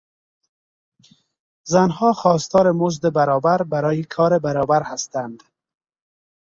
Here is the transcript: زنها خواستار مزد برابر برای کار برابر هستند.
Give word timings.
زنها 1.63 2.13
خواستار 2.13 2.71
مزد 2.71 3.13
برابر 3.13 3.63
برای 3.63 4.03
کار 4.03 4.39
برابر 4.39 4.83
هستند. 4.83 5.43